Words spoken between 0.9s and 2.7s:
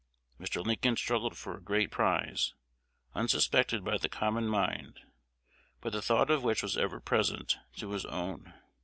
struggled for a great prize,